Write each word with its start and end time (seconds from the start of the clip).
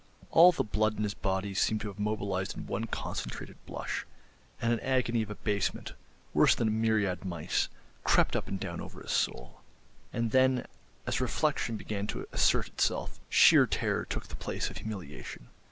All 0.31 0.51
the 0.51 0.63
blood 0.63 0.97
in 0.97 1.03
his 1.03 1.13
body 1.13 1.53
seemed 1.53 1.81
to 1.81 1.87
have 1.89 1.99
mobilised 1.99 2.57
in 2.57 2.65
one 2.65 2.85
concentrated 2.85 3.63
blush, 3.67 4.07
and 4.59 4.73
an 4.73 4.79
agony 4.79 5.21
of 5.21 5.29
abasement, 5.29 5.93
worse 6.33 6.55
than 6.55 6.69
a 6.69 6.71
myriad 6.71 7.23
mice, 7.23 7.69
crept 8.03 8.35
up 8.35 8.47
and 8.47 8.59
down 8.59 8.81
over 8.81 8.99
his 9.03 9.11
soul. 9.11 9.61
And 10.11 10.31
then, 10.31 10.65
as 11.05 11.21
reflection 11.21 11.77
began 11.77 12.07
to 12.07 12.27
assert 12.31 12.65
itself, 12.67 13.19
sheer 13.29 13.67
terror 13.67 14.05
took 14.05 14.25
the 14.27 14.35
place 14.35 14.71
of 14.71 14.77
humiliation. 14.77 15.49